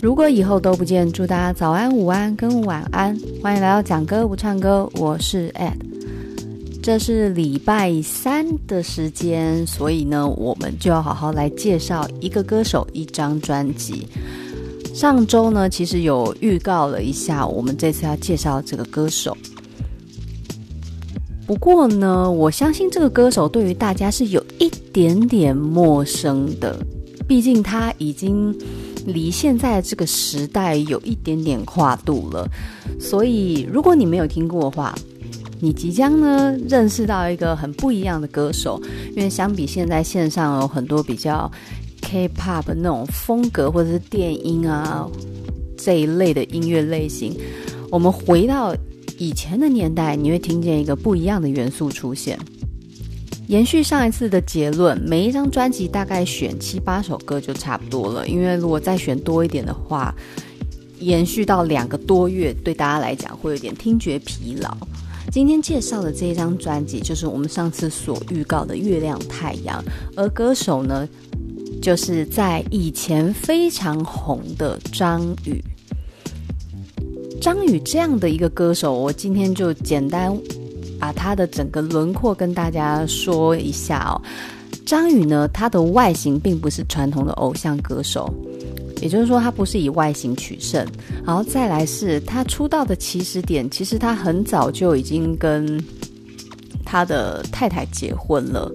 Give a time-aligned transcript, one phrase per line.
[0.00, 3.18] 如果以后都不见，祝大家早安、午安跟晚安。
[3.42, 5.74] 欢迎来到讲歌不唱歌，我是 Ed。
[6.80, 14.06] 这是礼拜三的时间，所以呢，我们就要好好来介绍一个歌手、一张专辑。
[14.94, 19.36] 上周呢，其实有预告了一下，我们这次要介绍这个歌手。
[21.44, 26.78] 不过呢，我相信这个歌手对于大家是有一点点陌生的，
[27.26, 28.56] 毕竟他已经。
[29.08, 32.48] 离现在这个时代有一点点跨度了，
[33.00, 34.94] 所以如果你没有听过的话，
[35.60, 38.80] 你即将呢认识到一个很不一样的歌手。
[39.16, 41.50] 因为相比现在线上有很多比较
[42.02, 45.08] K-pop 那种风格或者是电音啊
[45.76, 47.34] 这一类的音乐类型，
[47.90, 48.74] 我们回到
[49.18, 52.38] 以前的年代，你会听见一个不一样的元素出现。
[53.48, 58.28] 延续上一次的结论，每一张专辑大概选七八首歌就差不多了。
[58.28, 60.14] 因为如果再选多一点的话，
[61.00, 64.76] 延续到两个多月，对大家来讲会有点听觉疲劳。
[65.32, 69.82] 今天介绍的这一张专辑，就是我们上次所预告的《月亮太阳》，
[70.14, 71.08] 而歌手呢，
[71.80, 75.64] 就是在以前非常红的张宇。
[77.40, 80.38] 张宇这样的一个歌手，我今天就简单。
[80.98, 84.20] 把他的整个轮廓跟大家说一下哦。
[84.84, 88.32] 张宇呢，他的外形并不是传统的偶像歌手，
[89.02, 90.86] 也就是说，他不是以外形取胜。
[91.26, 95.78] 然后再来是他出道的起始点，其实他很早就已经跟
[96.86, 98.72] 他的太太结婚了。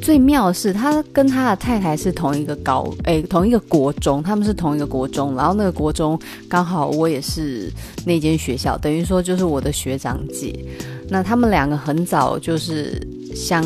[0.00, 5.34] 最妙的是，他跟他的太太是同一个高，诶，同一个国中，他们是同一个国中。
[5.34, 6.16] 然后那个国中
[6.48, 7.70] 刚好我也是
[8.06, 10.64] 那间学校，等于说就是我的学长姐。
[11.10, 13.00] 那他们两个很早就是
[13.34, 13.62] 相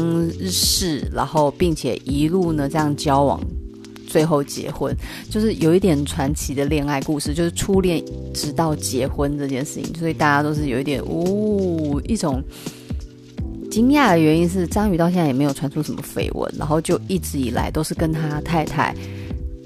[0.49, 3.41] 识，然后并且一路呢这样交往，
[4.07, 4.95] 最后结婚，
[5.29, 8.03] 就是有一点传奇的恋爱故事，就是初恋
[8.33, 12.43] 直到结婚这件事情，所以大家都是有一点、哦、一种
[13.71, 18.95] 惊讶的原因是张宇到现在也没有传出什么绯闻，然后就一直以来都是跟他太太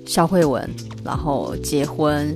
[0.07, 0.67] 肖慧文
[1.05, 2.35] 然后结婚。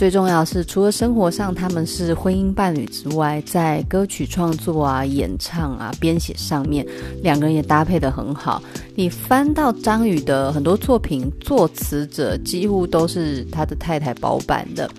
[0.00, 6.86] 最重要是，除了生活上他们是婚姻伴侣之外，在歌曲创作啊、演唱啊、编写上面，
[7.22, 8.62] 两个人也搭配得很好。
[8.94, 14.90] 你翻到张宇的很多作品，作词者几乎都是他的太太包办的。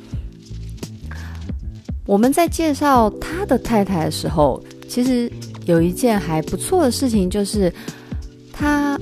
[2.05, 5.31] 我们在介绍他的太太的时候，其实
[5.65, 7.73] 有一件还不错的事情，就是
[8.53, 8.99] 他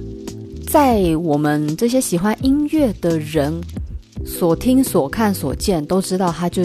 [0.65, 3.53] 在我们这些喜欢音乐的人。
[4.29, 6.61] 所听、所看、所见，都知道他就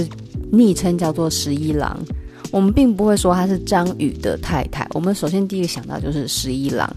[0.53, 1.99] 昵称叫做十一郎。
[2.51, 4.87] 我们并不会说他是张宇的太太。
[4.93, 6.89] 我们首先第一个想到就是十一郎。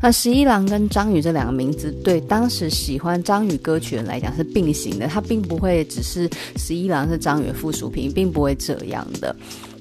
[0.00, 5.06] 那十一郎跟张宇这两个名字，对当时喜欢张宇歌曲人来讲是并行的。
[5.06, 9.34] 他并不会只是十一郎是张宇的附属品，并不会这样的。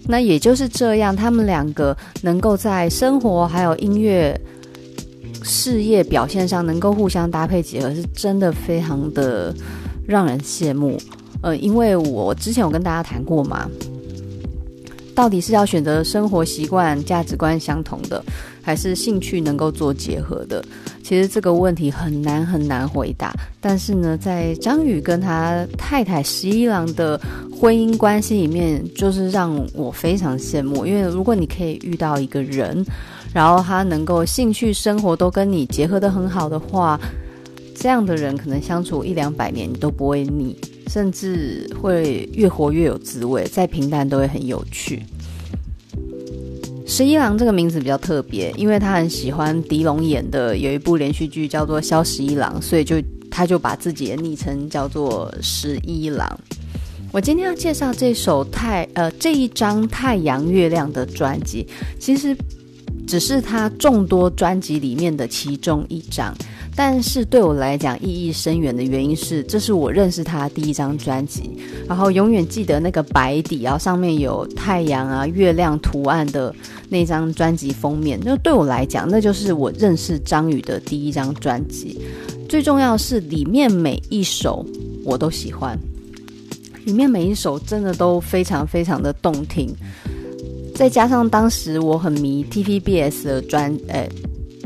[0.05, 4.37] 那也就是这样，他们两个能够在生活还有音乐
[5.43, 9.55] 事业表现上能够互相搭配结合，是真的非常的。
[10.07, 10.97] 让人羡慕，
[11.41, 13.69] 呃，因为我之前有跟大家谈过嘛，
[15.13, 18.23] 到底是要选择生活习惯、价值观相同的，
[18.61, 20.63] 还是兴趣能够做结合的？
[21.03, 23.33] 其实这个问题很难很难回答。
[23.59, 27.19] 但是呢，在张宇跟他太太十一郎的
[27.51, 30.85] 婚姻关系里面，就是让我非常羡慕。
[30.85, 32.83] 因为如果你可以遇到一个人，
[33.33, 36.99] 然后他能够兴趣、生活都跟你结合得很好的话。
[37.81, 40.55] 这样的人可能相处一两百年都不会腻，
[40.85, 45.01] 甚至会越活越有滋味，再平淡都会很有趣。
[46.85, 56.39] 十一郎这个名字比较特别，因为他很喜欢狄龙演的有一部连续剧叫做《萧十一郎》，所以就他就把自己的昵称叫做十一郎。
[57.11, 61.65] 我今天要介绍这首太呃这一张太阳月亮的专辑，
[61.99, 62.37] 其实
[63.07, 66.31] 只是他众多专辑里面的其中一张。
[66.83, 71.55] 但是对我来讲意义深远的原因是，这是我认识他第一张专辑，
[71.87, 76.51] 然后永远记得那个白底，然后上面有太阳啊、月亮图案的
[76.89, 78.19] 那张专辑封面。
[78.25, 82.01] 那对我来讲，那就是我认识张宇的第一张专辑。
[82.49, 84.65] 最重要是里面每一首
[85.05, 85.77] 我都喜欢，
[86.85, 89.71] 里面每一首真的都非常非常的动听。
[90.73, 94.09] 再加上当时我很迷 TVBS 的专，诶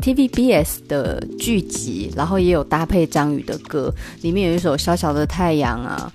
[0.06, 3.92] TVBS 的剧集，然后也有搭配张宇的歌，
[4.22, 6.12] 里面有一首《小小的太阳》啊，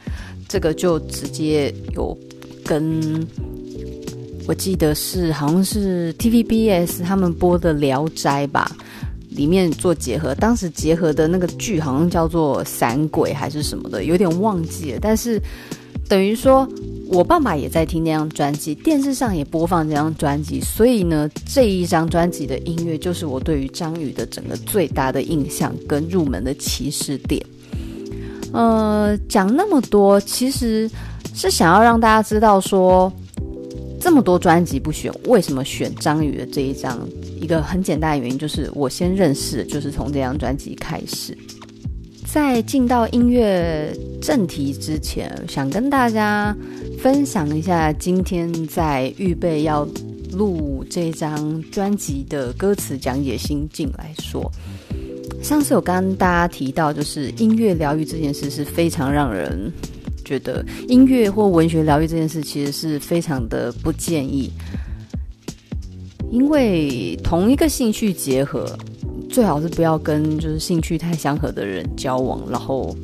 [0.47, 2.17] 这个就直接有
[2.63, 3.27] 跟
[4.47, 8.71] 我记得是好像是 TVBS 他们播的《聊斋》吧，
[9.29, 10.33] 里面做结合。
[10.35, 14.99] 当时结合的那个剧好像叫做《散鬼》还是什么的，有点忘记了。
[15.01, 15.37] 但是
[16.11, 16.67] 等于说，
[17.07, 27.41] 我爸爸也在听那张专辑，电视上也播放这张专辑，所以呢，这一张专辑的音乐就是我对于张宇的整个最大的印象跟入门的起始点。
[28.51, 30.91] 呃，讲那么多，其实
[31.33, 33.09] 是想要让大家知道说，
[33.97, 36.99] 这么多专辑不选，为什么选张宇的这一张？
[37.39, 41.37] 一个很简单的原因就是，我先认识，就是从这张专辑开始。
[42.33, 46.55] 在进到音乐正题之前，想跟大家
[46.97, 49.85] 分享一下，今天在预备要
[50.31, 54.49] 录这张专辑的歌词讲解心境来说。
[55.43, 59.69] 上次有跟大家提到，就是音乐疗愈这件事是非常让人
[60.23, 64.49] 觉得音乐或文学疗愈这件事其实是非常的不建议，
[66.31, 68.65] 因为同一个兴趣结合，
[69.31, 72.95] 最好是不要跟就是兴趣太相合的人交往，然后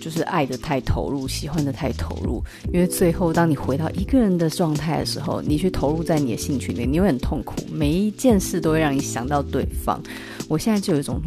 [0.00, 10.02] 就是爱得太投入，喜欢得太投入，因为最后当你回到一个人的状态的时候，你去投入在你的兴趣里面，你会很痛苦，每一件事都会让你想到对方。
[10.48, 11.20] 我现在就有一种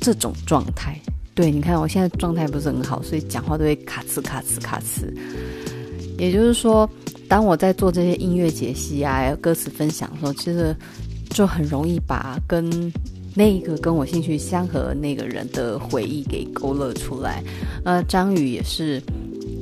[0.00, 1.00] 这种状态，
[1.34, 5.12] 对，你看我现在状态不是很好，所以讲话都会卡词卡词卡词。
[6.18, 6.88] 也就是说，
[7.26, 10.76] 当我在做这些音乐解析啊、歌词分享的时候，其实
[11.30, 12.70] 就很容易把跟
[13.34, 17.42] 那一个跟我兴趣相合那个人的回忆给勾勒出来。
[17.84, 19.02] 呃，张宇也是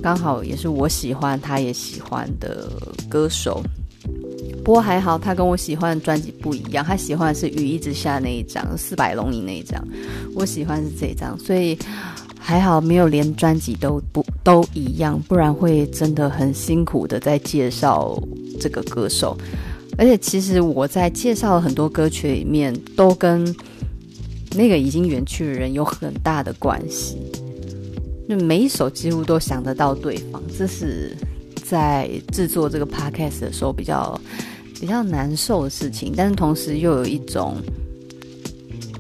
[0.03, 2.69] 刚好也是我喜欢，他也喜欢的
[3.09, 3.63] 歌手。
[4.65, 6.85] 不过还好，他跟我喜欢的专辑不一样。
[6.85, 9.83] 他喜欢的是雨一直下那一张，四百龙吟那一张。
[10.35, 11.79] 我喜欢是这一张，所以
[12.39, 18.21] 还好没有连专辑都不都一样，不然会真的很辛苦的在介绍
[18.61, 19.37] 这个歌手。
[20.01, 23.45] 而且其实我在介绍了很多歌曲里面，都跟
[24.57, 27.19] 那个已经远去的人有很大的关系。
[28.27, 31.15] 就每一首几乎都想得到对方，这是。
[31.63, 34.21] 在制作这个 podcast 的时候，比较
[34.81, 37.59] 比较难受的事情，但是同时又有一种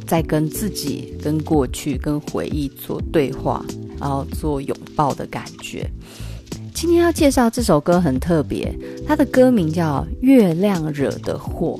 [0.06, 3.66] 在跟自己、跟过去、跟回忆做对话，
[3.98, 5.84] 然后做拥抱的感觉。
[6.72, 8.72] 今天要介绍这首歌很特别，
[9.06, 11.78] 它的歌名叫《月亮惹的祸》。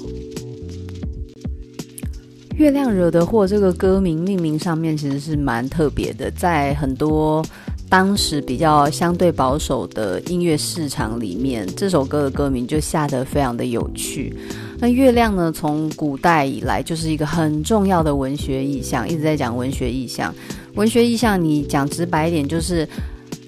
[2.56, 7.44] 月亮惹的祸这个歌名命名上面其实是蛮特别的，在很多。
[7.88, 14.32] 当时比较相对保守的音乐市场里面，这首歌的歌名就下得非常的有趣。
[14.78, 20.32] 那月亮呢，从古代以来就是一个很重要的文学意象，一直在讲文学意象。
[20.76, 22.88] 文学意象，你讲直白一点，就是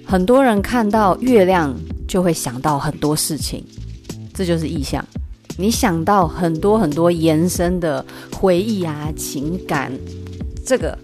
[0.03, 1.73] 很多人看到月亮
[2.07, 3.63] 就会想到很多事情，
[4.33, 5.05] 这就是意象。
[5.57, 9.91] 你想到很多很多延伸的回忆啊、情感，
[10.65, 10.97] 这个。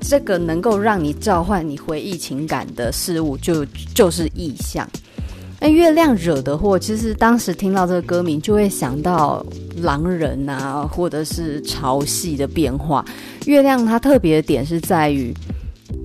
[0.00, 4.88] 这个能够让你召唤你回忆情感的事物就，就是意象。
[5.60, 9.44] 那月亮惹的祸，其实当时听到这个歌名，就会想到
[9.78, 13.04] 狼人啊，或者是潮汐的变化。
[13.46, 15.34] 月亮它特别的点是在于，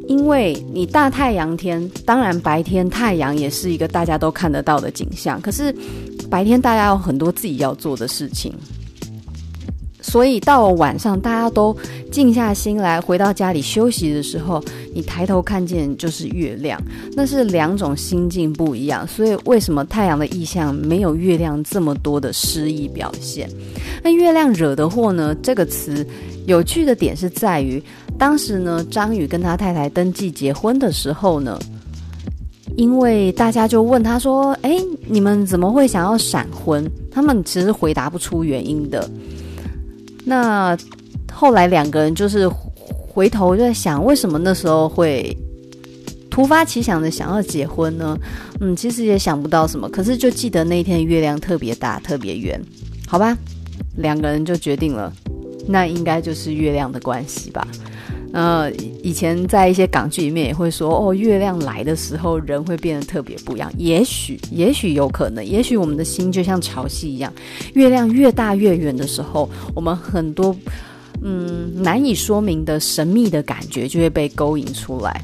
[0.08, 5.74] 因为你大太阳天，当然白天太阳也是一个大家都看得到的景象，可是
[6.30, 8.54] 白天大家有很多自己要做的事情。
[10.02, 11.76] 所以到了晚上，大家都
[12.12, 14.62] 静下心来，回到家里休息的时候，
[14.94, 16.80] 你抬头看见就是月亮，
[17.16, 19.08] 那是两种心境不一样。
[19.08, 23.50] 所以为什么太阳的意象没有月亮这么多的诗意表现？
[24.04, 25.34] 那月亮惹的祸呢？
[25.42, 26.06] 这个词
[26.46, 27.82] 有趣的点是在于，
[28.24, 31.60] 当时呢，张宇跟他太太登记结婚的时候呢，
[32.78, 39.10] 因为大家就问他说：“诶，你们怎么会想要闪婚？”他们其实回答不出原因的。
[40.24, 40.76] 那
[41.34, 42.50] 后来两个人就是
[42.82, 45.36] 回头就在想，为什么那时候会
[46.30, 48.18] 突发奇想的想要结婚呢？
[48.62, 52.58] 嗯，其实也想不到什么，可是就记得那天月亮特别大，特别圆，
[53.06, 53.38] 好吧，
[53.98, 55.12] 两个人就决定了，
[55.68, 57.68] 那应该就是月亮的关系吧。
[58.34, 58.70] 呃，
[59.04, 63.72] 以前在一些港剧里面也会说，哦，月亮来的时候人会变得特别不一样。
[63.78, 67.32] 也许，也许有可能，也许我们的心就像潮汐一样，
[67.76, 70.56] 月亮越大越远的时候，我们很多
[71.22, 75.22] 嗯难以说明的神秘的感觉就会被勾引出来。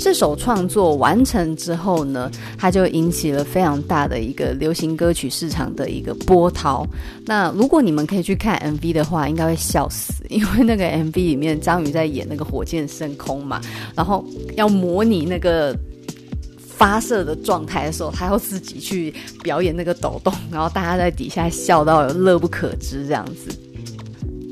[0.00, 6.86] 这首创作完成之后呢，它就引起了非常大的一个流行歌曲市场的一个波涛。
[7.26, 13.60] 那如果你们可以去看 MV 的话，应该会笑死，因为那个 MV 里面张宇在演那个火箭升空嘛，
[13.94, 14.24] 然后
[14.56, 15.76] 要模拟那个
[16.58, 23.54] 发射的状态的时候，他要自己去表演那个抖动，然后大家在底下笑到乐不可支这样子。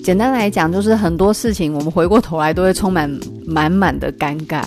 [0.05, 3.11] 简单来讲，就是很多事情我们回过头来都会充满
[3.47, 4.63] 满满的尴尬。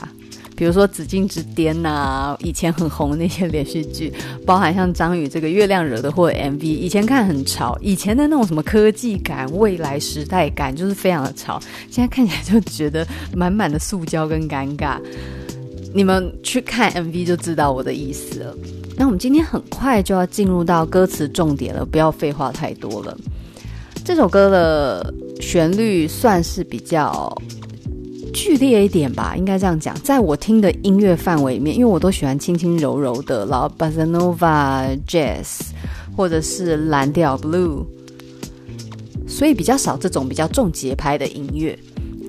[0.55, 4.13] 比如说《紫禁之巅》呐，以前很红的那些连续剧，
[4.45, 11.59] 包含像张宇这个《月亮惹的祸》MV，以前看很潮，以前的那种什么科技感、未来时代感，就是非常的潮。
[11.89, 14.97] 现在看起来就觉得满满的塑胶跟尴尬。
[15.93, 18.55] 你们去看 MV 就知道我的意思了。
[18.95, 23.17] 那我们今天很快就要进入到歌词重点了，不要废话太多了。
[24.05, 27.35] 这首歌的旋律算是比较
[28.33, 29.93] 剧烈一点吧，应该这样讲。
[30.01, 35.61] 在我听的音乐范围里面，因为我都喜欢轻轻柔柔的，然后 Bossa Nova Jazz
[36.15, 37.85] 或者是蓝调 Blue，
[39.27, 41.77] 所以比较少这种比较重节拍的音乐。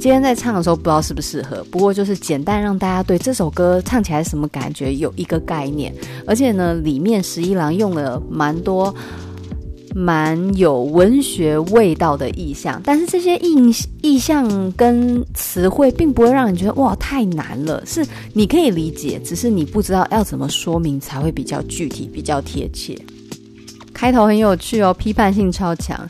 [0.00, 5.94] 今天在唱的时候不知道适不适合，不过就是简单让大家对这首歌唱起来什么感觉有一个概念。
[6.26, 8.94] 而且呢，里面十一郎用了蛮多。
[9.94, 13.70] 蛮有文学味道的意象，但是这些意
[14.12, 18.04] 意象跟词汇并不会让你觉得哇太难了，是
[18.34, 22.94] 你可以理解，只是你不知道要怎么说明才会比较具体、比较贴切。
[23.94, 26.08] 开头很有趣哦，批判性超强。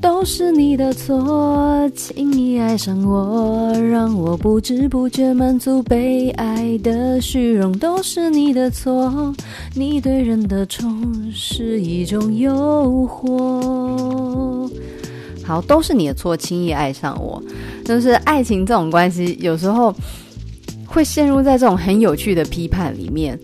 [0.00, 7.76] 都是你的错，轻易爱上我，让我不知不觉满足被爱的虚荣。
[7.78, 9.34] 都是你的错，
[9.74, 14.70] 你对人的宠是一种诱惑。
[15.48, 17.42] 好，都是你的错，轻易爱上我，
[17.86, 19.94] 就是爱情这种关系，有时候
[20.86, 23.38] 会陷入在这种很有趣的批判里面。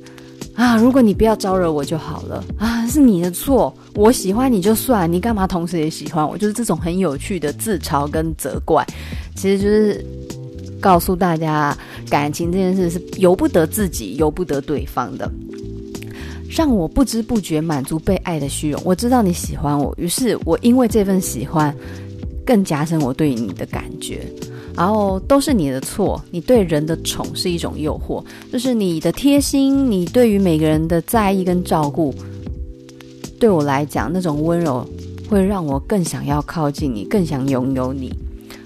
[0.55, 0.77] 啊！
[0.77, 2.87] 如果你不要招惹我就好了啊！
[2.87, 6.39] 是你的错，我喜欢你就算，你干嘛同时也喜欢我？
[6.39, 8.87] 就是这种很有趣的自嘲跟责怪，
[9.35, 10.07] 其实就是
[10.81, 11.77] 告诉大家，
[12.09, 15.29] 感情这件事是由不得自己，由不得对方的，
[16.55, 18.81] 让我不知不觉满足被爱的虚荣。
[18.85, 21.75] 我知道你喜欢我，于是我因为这份喜欢，
[22.47, 24.21] 更加深我对你的感觉。
[24.77, 32.15] 然后都是你的错，你对人的宠是一种诱惑，就是你的贴心，你对于每个人的在意跟照顾，
[33.39, 34.87] 对我来讲那种温柔
[35.29, 38.13] 会让我更想要靠近你，更想拥有你。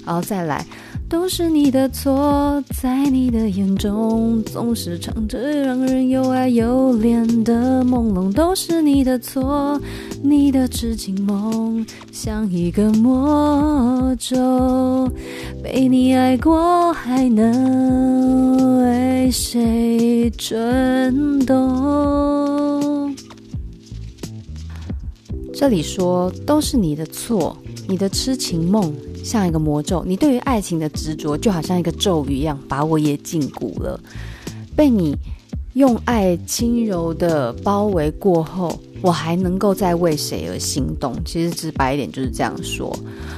[0.05, 0.67] 然后再来。
[1.09, 8.31] 都是你的错，在你的眼中总是藏着让人又爱又怜的朦胧。
[8.33, 9.81] 都是你的错，
[10.23, 15.11] 你的痴情梦像一个魔咒，
[15.63, 23.15] 被你爱过还能为谁转动？
[25.55, 27.57] 这里说都是你的错，
[27.89, 28.95] 你的痴情梦。
[29.29, 34.01] 像一个魔咒，你对于爱情的执着就好像一个咒语一样，把我也禁锢了。
[34.75, 35.15] 被你
[35.75, 41.15] 用爱轻柔的包围过后，我还能够再为谁而心动？
[41.27, 42.91] 其实直白一点就是这样说。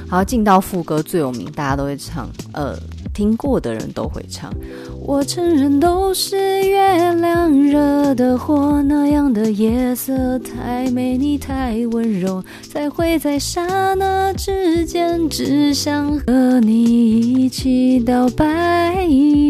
[0.07, 2.79] 好，进到副歌最有名，大家都会唱，呃，
[3.13, 4.53] 听过的人都会唱。
[4.99, 19.07] 我承认都是月亮惹的祸，那样的夜色太美，你太温柔，才会在刹那之间只想和你一起到白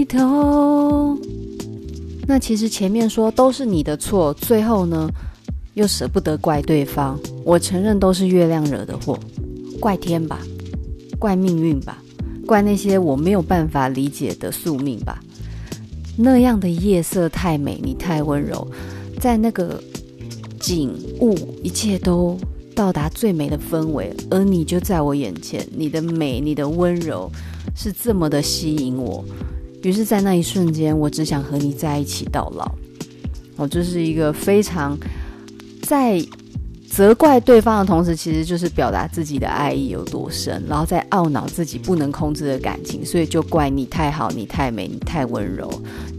[0.08, 1.18] 头。
[2.28, 5.10] 那其实前面说都是你的错，最后呢
[5.74, 7.20] 又舍不得怪对方。
[7.44, 9.20] 我承认都是月亮惹的祸，
[9.82, 10.40] 怪天吧，
[11.20, 11.98] 怪命运吧，
[12.46, 15.20] 怪那些我没有办法理解的宿命吧。
[16.18, 18.68] 那样的夜色太美，你太温柔，
[19.20, 19.82] 在那个
[20.60, 22.38] 景物，一切都
[22.76, 27.32] 到达最美的氛围，而你就在我眼前，你的美，你的温柔
[27.76, 29.24] 是这么的吸引我。
[29.84, 32.70] 于是，在那一瞬间，我只想和你在一起到老。
[33.56, 34.98] 我这是一个非常
[35.82, 36.22] 在。
[36.94, 45.72] 责怪对方的同时，其实就是表达自己的爱意有多深，然后再懊恼自己不能控制的感情，所以就怪你太好，你太美，你太温柔，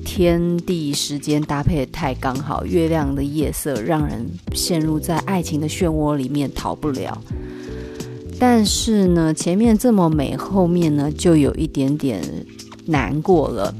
[0.02, 7.20] 天地时间搭配得太刚好，月亮的夜色让人陷入在爱情的漩涡里面逃不了。
[8.40, 12.22] 但是呢，前面这么美，后面呢就有一点点
[12.86, 13.74] 难过了。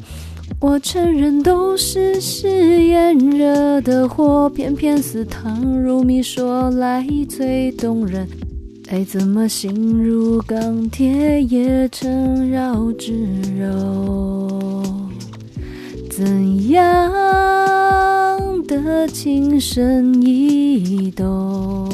[0.63, 8.29] 我承认都是誓言惹的祸，偏偏似糖如蜜，说来最动人。
[8.89, 13.13] 爱怎么心如钢铁，也成绕指
[13.59, 14.85] 柔。
[16.09, 17.11] 怎样
[18.69, 21.89] 的情深意动，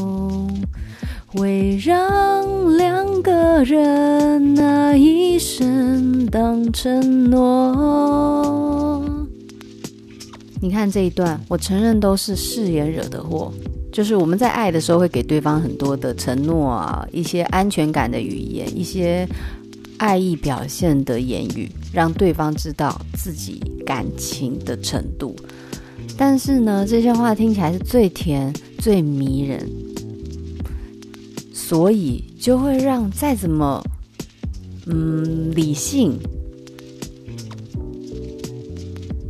[1.38, 8.98] 会让两个人那一生当承诺？
[10.60, 13.52] 你看这一段，我承认都是誓言惹的祸，
[13.92, 19.24] 就是我们在爱的时候会给对方很多的承诺啊，一些安全感的语言，一些
[19.98, 25.36] 爱意表现的言语，让对方知道自己感情的程度。
[26.16, 29.70] 但是呢，这些话听起来是最甜、最迷人，
[31.68, 33.84] 所以就会让再怎么
[34.86, 36.18] 嗯理性。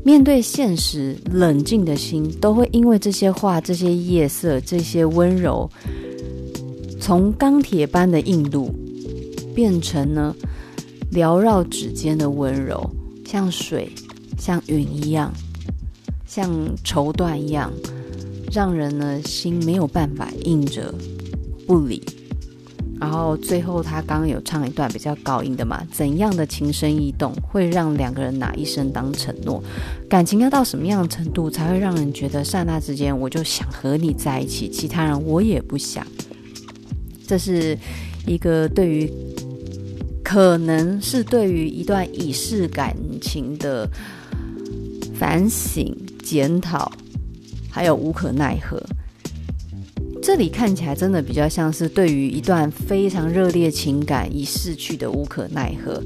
[0.04, 5.68] 面对现实，冷静的心都会因为这些话、这些夜色、这些温柔，
[7.00, 8.72] 从钢铁般的硬度，
[9.52, 10.32] 变成呢
[11.10, 12.88] 缭绕指尖的温柔，
[13.26, 13.90] 像水、
[14.38, 15.34] 像云一样，
[16.24, 16.48] 像
[16.84, 17.72] 绸缎一样，
[18.52, 20.94] 让人呢心没有办法硬着
[21.66, 22.00] 不理。
[23.00, 25.80] 然后最后，他刚刚有唱一段比较高音的嘛？
[25.92, 29.62] 怎样的情深意动会让两个人拿一生当承诺？
[30.08, 36.06] 感情要到什么样的程度才会让人觉得刹那之间我就想和你在一起，其他人我也不想？
[37.26, 37.78] 这是
[38.26, 39.10] 一个对于
[40.24, 43.88] 可能是对于一段已逝感情的
[45.14, 46.90] 反省、检讨，
[47.70, 48.82] 还有无可奈何。
[50.28, 56.02] 这里看起来真的比较像是对于一段非常热烈情感已逝去的无可奈何，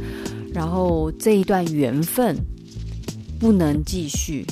[0.55, 2.37] 然后这一段缘分
[3.41, 4.47] 不能继续，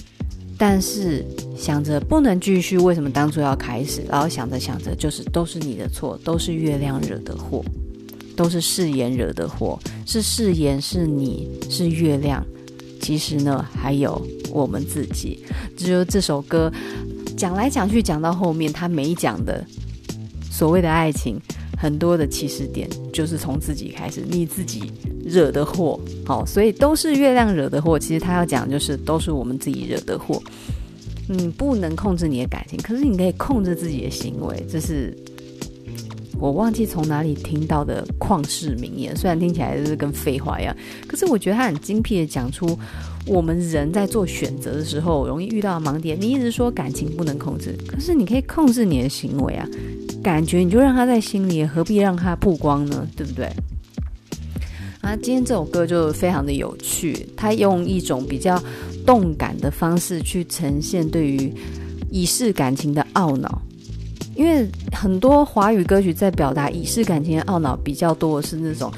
[0.58, 1.24] 但是
[1.56, 4.02] 想着不能继续，为什么当初要开始？
[4.08, 7.64] 然后想着想着，就是都是你的错，都是月亮惹的祸，
[8.34, 12.44] 都是誓言惹的祸，是誓言，是你是月亮，
[13.00, 15.44] 其实呢还有我们自己，
[15.76, 16.72] 只有这首歌。
[17.40, 19.64] 讲来讲去，讲到后面，他没讲的
[20.50, 21.40] 所谓的爱情，
[21.75, 24.92] 很多的起始点就是从自己开始，你自己
[25.25, 25.99] 惹的祸。
[26.26, 27.99] 好，所以都是月亮惹的祸。
[27.99, 30.38] 其实他要讲就是都是我们自己惹的祸。
[31.30, 34.62] 你不能控制你的感情，可是你可以控制自己的行为。
[34.68, 35.16] 这是
[36.38, 40.76] 我忘记从哪里听到的旷世名言，虽然听起来就是跟废话一样，
[41.08, 42.78] 可是我觉得他很精辟的讲出。
[43.30, 46.21] 我们人在做选择的时候，容易遇到盲点。
[46.21, 49.64] 你一直说感情不能控制，可是你可以控制你的行为啊。
[50.21, 53.06] 感觉你就让他在心里，何必让他曝光呢？
[53.16, 53.47] 对不对？
[55.00, 58.60] 啊，今天这首歌就非常的有趣，他用一种比较
[59.06, 61.54] 动感的方式去呈现对于
[62.10, 63.62] 已逝感情的懊恼。
[64.34, 68.93] 因为很多华语歌曲在表达已逝感情的懊恼比较多的是那种。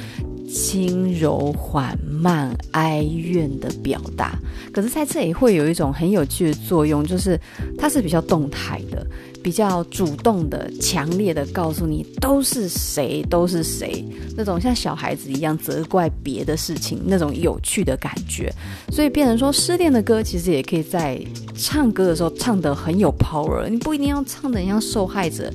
[0.52, 4.38] 轻柔缓慢哀怨的表达，
[4.70, 7.40] 可是在这里会有一种很有趣的作用，就是
[7.78, 9.06] 它是比较动态的，
[9.42, 14.04] 比较主动的、强烈的告诉你都是谁，都是谁，
[14.36, 18.52] 那种像小孩子一样责怪别的事情那种有趣的感觉，
[18.90, 21.18] 所以变成说失恋的歌其实也可以在
[21.56, 25.50] 唱歌的时候唱得很有 power，你不一定要唱得像受害者。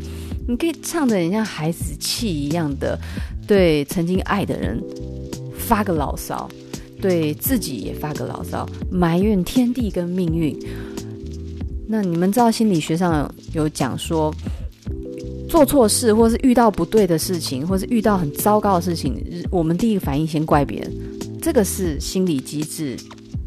[0.50, 2.98] 你可以唱得很像孩子气一样的，
[3.48, 4.84] 对曾经爱的人
[5.58, 6.50] 发个牢骚，
[7.02, 10.58] 对自己也发个牢骚，埋怨天地跟命运。
[11.88, 14.34] 那你们知道心理学上有讲说，
[15.48, 19.16] 做错事或是遇到不对的事情，或是遇到很糟糕的事情，
[19.50, 20.92] 我们第一个反应先怪别人，
[21.42, 22.98] 这个是心理机制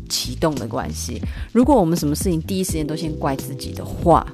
[0.08, 1.20] 启动的关系。
[1.52, 4.26] 如果我们什么事情第一时间都先怪自己的话，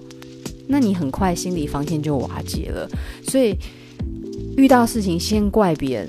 [0.68, 2.88] 那你很快心理防线就瓦解了，
[3.28, 3.56] 所以
[4.56, 6.08] 遇到事情先怪别人，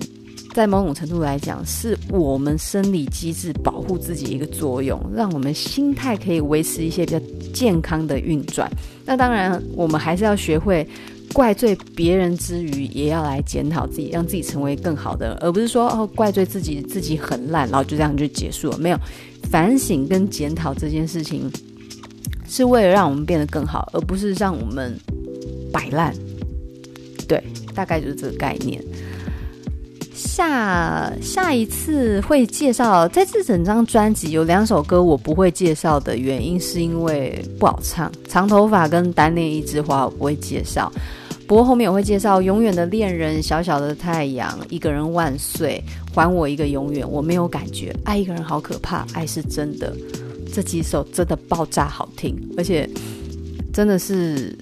[0.53, 7.19] 在某种程度来讲，是我们生理机制保护自己一个作用，让我们心态可以维持一些比较
[7.53, 8.71] 健康的运转。
[9.05, 10.87] 那当然，我们还是要学会
[11.33, 18.77] 怪罪别人之余，也要来检讨自己，让自己成为更好的，而不是说哦怪罪自己自己很烂，然后就这样就结束了。
[18.77, 18.99] 没有
[19.51, 21.51] 反省跟检讨这件事情。
[22.49, 24.97] 是为了让我们变得更好，而不是让我们
[25.69, 26.15] 摆烂。
[27.27, 27.43] 对，
[27.77, 28.83] 大概就是这个概念。
[30.15, 38.11] 下下一次会介绍，在这整张专辑有两首歌我不会介绍的原因，是因为不好唱。
[38.27, 40.91] 长头发跟单恋一枝花我不会介绍，
[41.45, 45.83] 不过后面我会介绍《永远的恋人》、《小小的太阳》、《一个人万岁》、
[46.15, 47.05] 《还我一个永远》。
[47.07, 49.95] 我没有感觉，爱一个人好可怕，爱是真的。
[50.51, 52.89] 这几首真的爆炸好听，而且
[53.71, 54.57] 真的是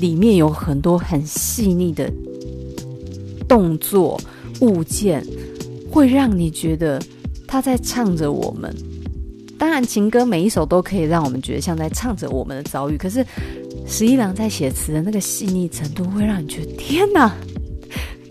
[0.00, 2.10] 里面有很多很细腻的
[3.48, 4.20] 动作
[4.60, 5.24] 物件，
[5.90, 7.00] 会让你觉得
[7.46, 8.74] 他在唱着我们。
[9.56, 13.24] 当然，情歌每一首都可以让我们觉得像在唱着我们的遭遇，可是
[13.86, 17.34] 十一郎在写词的那个细腻程度，会让你觉得天哪，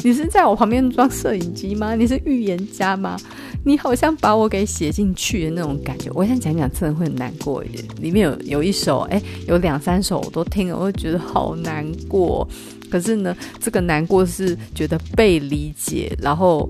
[0.04, 1.96] 你是在我旁边装摄影机吗？
[1.96, 3.18] 你是预言家吗？
[3.66, 6.12] 你好像把我给写进去的那种感觉。
[6.14, 7.84] 我想讲讲，真的会很难过一点。
[8.02, 12.48] 里面有有一首，哎，有两三首我都听了，我会觉得好难过。
[12.90, 16.70] 可是呢，这个难过是觉得被理解，然后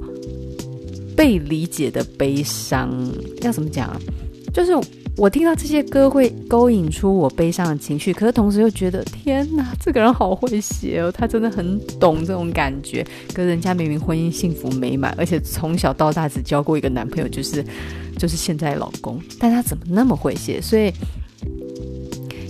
[1.16, 2.92] 被理解的悲伤。
[3.42, 4.00] 要怎么讲啊？
[4.54, 4.72] 就是。
[5.16, 13.06] 我听到这些歌会勾引出我悲伤的情绪，可是同时又觉得天哪，这个人好会写哦，他真的很懂这种感觉。
[13.34, 17.64] 可人家明明婚姻幸福美满，而且从小到大只交过一个男朋友，就是
[18.18, 20.60] 就是现在老公，但他怎么那么会写？
[20.60, 20.92] 所以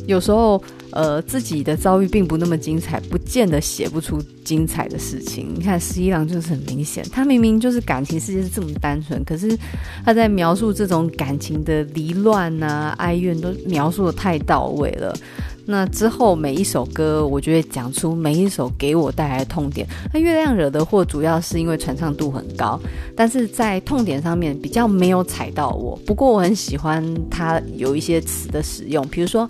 [0.07, 0.63] 有时候。
[0.93, 5.51] 呃，自己的遭遇并不那么精彩，不见得写不出精彩的事情。
[5.55, 9.57] 你看十一郎就是很明显，他明明就是感情世界是这么单纯，可是
[10.05, 15.17] 他在描述这种感情的离乱啊、哀怨，都描述得太到位了。
[15.65, 19.87] 那之后每一首歌，我就会讲出每一首给我带来的痛点。
[20.13, 22.79] 那月亮惹的祸，主要是因为传唱度很高，
[23.15, 25.97] 但是在痛点上面比较没有踩到我。
[26.05, 29.49] 不过我很喜欢他有一些词的使用，比如说。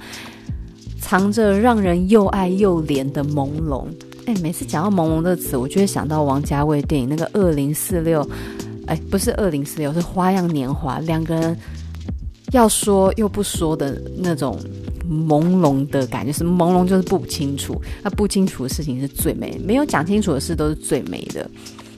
[1.04, 3.84] 藏着让人又爱又怜的朦胧，
[4.26, 8.26] 哎，每次讲到朦胧的词，我就会想到王家卫电影那个二零四六，
[8.88, 11.58] 哎，不是二零四六，是花样年华，两个人
[12.54, 14.58] 要说又不说的那种
[15.08, 21.48] 朦胧的感觉，是朦胧就是不清楚，那不清楚的事情是最美，没有讲清楚的事都是最美的。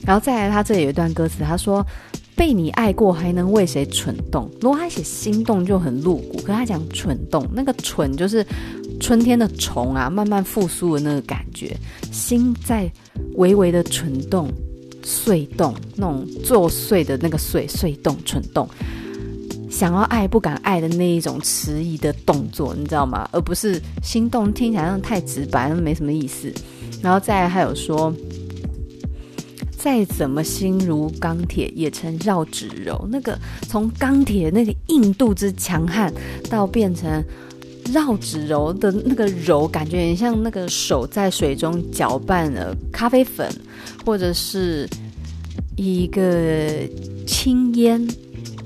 [0.03, 1.85] 然后再来，他这里有一段歌词，他说。
[2.37, 4.51] 被你爱过，还能为谁蠢动？
[4.59, 8.45] 如果他写心动就很露骨，可他讲蠢动，那个蠢就是
[8.99, 11.75] 春天的虫啊，慢慢复苏的那个感觉，
[12.11, 12.91] 心在
[13.35, 14.51] 微微的蠢动、
[15.03, 18.67] 碎动，那种作祟的那个碎碎动、蠢动，
[19.69, 23.29] 想要爱不敢爱的那一种迟疑的动作，你知道吗？
[23.31, 26.51] 而不是心动，听起来像太直白，没什么意思。
[27.01, 28.13] 然后再还有说。
[29.77, 33.07] 再怎么心如钢铁，也成绕指柔。
[33.11, 36.11] 那个从钢铁那个硬度之强悍，
[36.49, 37.23] 到变成
[37.91, 43.49] 绕指柔的那个柔，感觉很像那个手在水中搅拌了咖啡粉，
[44.05, 44.87] 或者是
[45.75, 46.87] 一个
[47.25, 48.05] 轻烟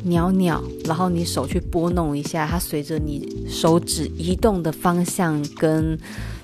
[0.03, 5.97] 袅袅，然后你手去拨弄一下，它随着你手指移动的方向跟。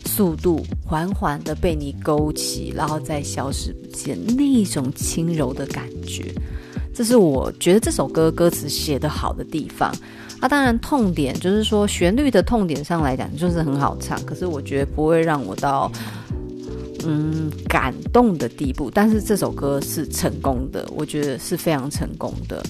[0.08, 6.32] 速度缓缓的被你勾起，然后再消失不见，那种轻柔的感觉，
[6.94, 9.92] 这是我觉得这首歌歌词写得好的地方。
[10.40, 15.92] 啊，当然痛点就是说旋律的痛点上来讲就是很好唱，可是我觉得不会让我到
[17.06, 18.92] 嗯感动的地步。
[18.92, 22.64] 但是这首歌是成功的，我觉得是非常成功的。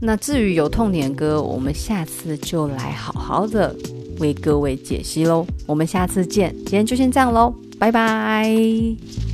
[0.00, 3.74] 那至于有痛点歌，我们下次就来好好的。
[4.18, 6.50] 为各位解析喽，我们下次见。
[6.56, 9.25] 今天就先这样喽，拜拜。